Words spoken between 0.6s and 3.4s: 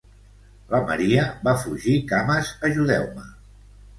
La Maria va fugir cames ajudeu-me.